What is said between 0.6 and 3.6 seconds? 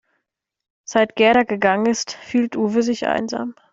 Seit Gerda gegangen ist, fühlt Uwe sich einsam.